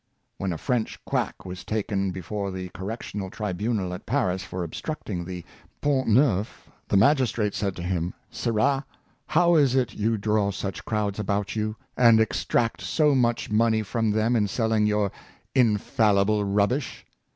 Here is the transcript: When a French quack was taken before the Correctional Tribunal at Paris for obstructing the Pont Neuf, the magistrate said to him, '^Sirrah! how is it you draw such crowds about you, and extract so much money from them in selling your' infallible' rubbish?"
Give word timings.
When 0.39 0.51
a 0.51 0.57
French 0.57 0.97
quack 1.05 1.45
was 1.45 1.63
taken 1.63 2.09
before 2.09 2.49
the 2.49 2.69
Correctional 2.69 3.29
Tribunal 3.29 3.93
at 3.93 4.07
Paris 4.07 4.41
for 4.41 4.63
obstructing 4.63 5.23
the 5.25 5.45
Pont 5.79 6.07
Neuf, 6.07 6.67
the 6.87 6.97
magistrate 6.97 7.53
said 7.53 7.75
to 7.75 7.83
him, 7.83 8.15
'^Sirrah! 8.33 8.83
how 9.27 9.53
is 9.53 9.75
it 9.75 9.93
you 9.93 10.17
draw 10.17 10.49
such 10.49 10.83
crowds 10.85 11.19
about 11.19 11.55
you, 11.55 11.75
and 11.95 12.19
extract 12.19 12.81
so 12.81 13.13
much 13.13 13.51
money 13.51 13.83
from 13.83 14.09
them 14.09 14.35
in 14.35 14.47
selling 14.47 14.87
your' 14.87 15.11
infallible' 15.69 16.45
rubbish?" 16.45 17.05